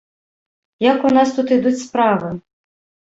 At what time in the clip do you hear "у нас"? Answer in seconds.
1.09-1.35